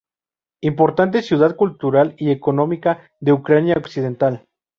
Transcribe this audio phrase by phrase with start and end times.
[0.61, 4.47] Importante ciudad cultural y económica de Ucrania occidental.